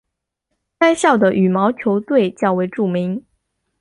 [0.79, 3.23] 该校的羽毛球校队较为著名。